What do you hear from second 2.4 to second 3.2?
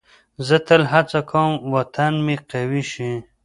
قوي شي.